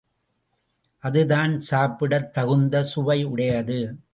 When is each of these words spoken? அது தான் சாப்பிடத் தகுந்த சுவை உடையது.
அது 1.03 1.25
தான் 1.25 1.59
சாப்பிடத் 1.59 2.33
தகுந்த 2.33 2.83
சுவை 2.83 3.23
உடையது. 3.25 3.79